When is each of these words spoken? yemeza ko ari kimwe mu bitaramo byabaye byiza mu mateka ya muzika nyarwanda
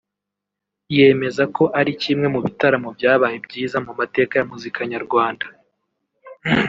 yemeza 0.95 1.43
ko 1.55 1.63
ari 1.79 1.91
kimwe 2.01 2.27
mu 2.33 2.39
bitaramo 2.45 2.89
byabaye 2.97 3.35
byiza 3.45 3.77
mu 3.85 3.91
mateka 3.99 4.33
ya 4.39 4.47
muzika 4.49 4.79
nyarwanda 4.91 5.45